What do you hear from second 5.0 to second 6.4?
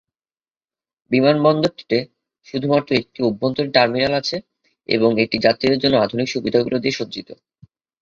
এটি যাত্রীদের জন্য আধুনিক